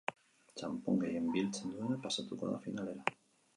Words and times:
Txanpon 0.61 0.97
gehien 1.03 1.29
biltzen 1.35 1.75
duena 1.77 2.01
pasatuko 2.09 2.53
da 2.55 2.59
finalera. 2.67 3.09